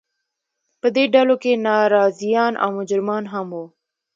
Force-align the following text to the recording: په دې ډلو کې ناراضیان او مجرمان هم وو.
په 0.81 0.87
دې 0.95 1.03
ډلو 1.13 1.35
کې 1.43 1.61
ناراضیان 1.67 2.53
او 2.63 2.69
مجرمان 2.77 3.23
هم 3.33 3.47
وو. 3.55 3.65